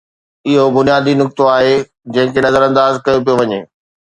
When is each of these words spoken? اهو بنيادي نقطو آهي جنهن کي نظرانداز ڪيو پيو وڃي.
اهو 0.49 0.65
بنيادي 0.75 1.13
نقطو 1.21 1.43
آهي 1.57 1.75
جنهن 2.13 2.33
کي 2.35 2.41
نظرانداز 2.47 2.93
ڪيو 3.07 3.25
پيو 3.25 3.35
وڃي. 3.39 3.61